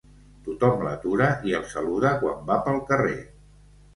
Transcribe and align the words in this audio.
Tothom 0.45 0.79
l'atura 0.85 1.27
i 1.49 1.53
el 1.59 1.67
saluda 1.75 2.15
quan 2.23 2.41
va 2.47 2.57
pel 2.69 2.79
carrer. 2.89 3.15